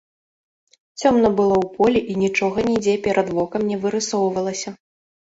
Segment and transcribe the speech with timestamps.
[1.01, 4.69] Цёмна было ў полі і нічога нідзе перад вокам не вырысоўвалася.